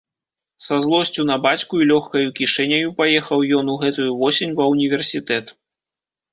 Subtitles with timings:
[0.67, 5.45] Са злосцю на бацьку і лёгкаю кішэняю паехаў ён у гэтую восень ва універсітэт.